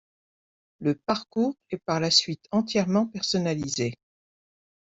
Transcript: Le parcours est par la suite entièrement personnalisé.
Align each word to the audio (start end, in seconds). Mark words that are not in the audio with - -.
Le 0.79 0.95
parcours 0.95 1.55
est 1.69 1.77
par 1.77 1.99
la 1.99 2.09
suite 2.09 2.47
entièrement 2.49 3.05
personnalisé. 3.05 3.93